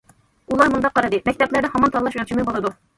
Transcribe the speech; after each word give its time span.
ئۇلار 0.53 0.71
مۇنداق 0.77 0.95
قارىدى: 0.97 1.21
مەكتەپلەردە 1.29 1.73
ھامان 1.77 1.97
تاللاش 1.99 2.21
ئۆلچىمى 2.23 2.51
بولىدۇ. 2.53 2.79